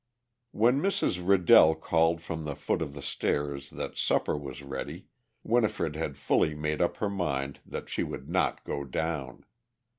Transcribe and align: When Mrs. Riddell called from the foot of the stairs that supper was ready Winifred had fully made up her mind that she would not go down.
When 0.49 0.81
Mrs. 0.81 1.21
Riddell 1.23 1.75
called 1.75 2.21
from 2.23 2.43
the 2.43 2.55
foot 2.55 2.81
of 2.81 2.95
the 2.95 3.03
stairs 3.03 3.69
that 3.69 3.97
supper 3.97 4.35
was 4.35 4.63
ready 4.63 5.05
Winifred 5.43 5.95
had 5.95 6.17
fully 6.17 6.55
made 6.55 6.81
up 6.81 6.97
her 6.97 7.07
mind 7.11 7.59
that 7.67 7.87
she 7.87 8.01
would 8.01 8.27
not 8.27 8.65
go 8.65 8.83
down. 8.83 9.45